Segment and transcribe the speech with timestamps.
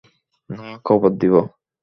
[0.49, 1.33] না কবর দিব?